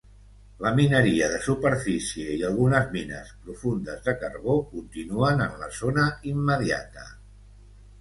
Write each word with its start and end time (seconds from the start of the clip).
La 0.65 0.69
mineria 0.77 1.27
de 1.33 1.41
superfície 1.47 2.33
i 2.39 2.47
algunes 2.49 2.89
mines 2.97 3.31
profundes 3.45 4.03
de 4.09 4.17
carbó 4.25 4.59
continuen 4.75 5.49
en 5.49 5.57
la 5.63 5.73
zona 5.85 6.11
immediata. 6.37 7.11